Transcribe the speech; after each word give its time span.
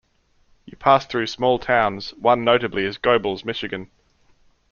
You 0.65 0.75
pass 0.77 1.05
through 1.05 1.27
small 1.27 1.59
towns, 1.59 2.15
one 2.15 2.43
notably 2.43 2.85
is 2.85 2.97
Gobles, 2.97 3.45
Michigan. 3.45 3.91